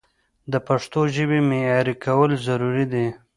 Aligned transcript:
د 0.51 0.53
پښتو 0.67 0.99
ژبې 1.15 1.39
معیاري 1.49 1.95
کول 2.05 2.31
ضروري 2.47 2.85
دي. 2.93 3.07